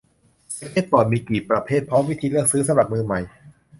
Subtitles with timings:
[0.57, 3.19] สเกตบอร์ดมีกี่ประเภท พร้อมวิธีเลือกซื้อสำหรับมือใหม่